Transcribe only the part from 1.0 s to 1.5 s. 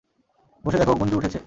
গুঞ্জু উঠেছে?